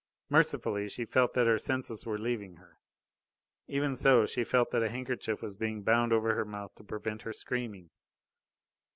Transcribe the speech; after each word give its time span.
Mercifully 0.31 0.89
she 0.89 1.05
felt 1.05 1.35
that 1.35 1.45
her 1.45 1.59
senses 1.59 2.07
were 2.07 2.17
leaving 2.17 2.55
her. 2.55 2.79
Even 3.67 3.93
so, 3.93 4.25
she 4.25 4.43
felt 4.43 4.71
that 4.71 4.81
a 4.81 4.89
handkerchief 4.89 5.43
was 5.43 5.53
being 5.55 5.83
bound 5.83 6.11
over 6.11 6.33
her 6.33 6.43
mouth 6.43 6.73
to 6.73 6.83
prevent 6.83 7.21
her 7.21 7.31
screaming. 7.33 7.91